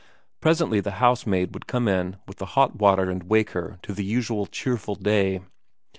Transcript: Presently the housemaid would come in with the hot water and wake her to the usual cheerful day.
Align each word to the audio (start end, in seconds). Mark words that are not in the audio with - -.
Presently 0.39 0.79
the 0.79 0.93
housemaid 0.97 1.53
would 1.53 1.67
come 1.67 1.87
in 1.87 2.17
with 2.27 2.37
the 2.37 2.47
hot 2.57 2.75
water 2.75 3.11
and 3.11 3.21
wake 3.21 3.51
her 3.51 3.77
to 3.83 3.93
the 3.93 4.03
usual 4.03 4.47
cheerful 4.47 4.95
day. 4.95 5.41